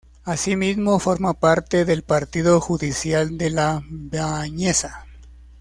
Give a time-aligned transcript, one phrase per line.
[0.25, 5.05] Asimismo forma parte del partido judicial de La Bañeza.